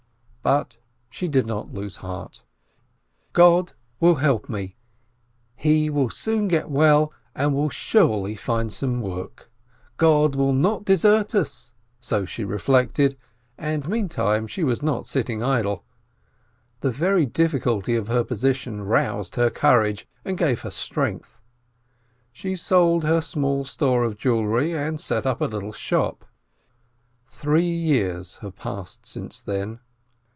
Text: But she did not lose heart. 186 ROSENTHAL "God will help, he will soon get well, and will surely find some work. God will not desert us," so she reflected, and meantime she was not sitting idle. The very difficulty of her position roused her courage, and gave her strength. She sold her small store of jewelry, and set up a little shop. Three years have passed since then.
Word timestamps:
But 0.43 0.77
she 1.11 1.27
did 1.27 1.45
not 1.45 1.71
lose 1.71 1.97
heart. 1.97 2.41
186 3.35 3.39
ROSENTHAL 3.39 3.57
"God 3.61 3.73
will 3.99 4.15
help, 4.55 4.69
he 5.55 5.87
will 5.87 6.09
soon 6.09 6.47
get 6.47 6.67
well, 6.67 7.13
and 7.35 7.53
will 7.53 7.69
surely 7.69 8.35
find 8.35 8.73
some 8.73 9.01
work. 9.01 9.51
God 9.97 10.35
will 10.35 10.51
not 10.51 10.83
desert 10.83 11.35
us," 11.35 11.73
so 11.99 12.25
she 12.25 12.43
reflected, 12.43 13.19
and 13.55 13.87
meantime 13.87 14.47
she 14.47 14.63
was 14.63 14.81
not 14.81 15.05
sitting 15.05 15.43
idle. 15.43 15.85
The 16.79 16.89
very 16.89 17.27
difficulty 17.27 17.93
of 17.95 18.07
her 18.07 18.23
position 18.23 18.81
roused 18.81 19.35
her 19.35 19.51
courage, 19.51 20.07
and 20.25 20.39
gave 20.39 20.61
her 20.61 20.71
strength. 20.71 21.39
She 22.31 22.55
sold 22.55 23.03
her 23.03 23.21
small 23.21 23.63
store 23.63 24.03
of 24.03 24.17
jewelry, 24.17 24.73
and 24.73 24.99
set 24.99 25.27
up 25.27 25.39
a 25.39 25.45
little 25.45 25.71
shop. 25.71 26.25
Three 27.27 27.63
years 27.69 28.37
have 28.37 28.55
passed 28.55 29.05
since 29.05 29.43
then. 29.43 29.81